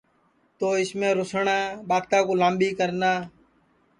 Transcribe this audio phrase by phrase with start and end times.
[0.57, 3.11] تو اُس میں روسٹؔا ٻاتا کُو لامٻی کرنا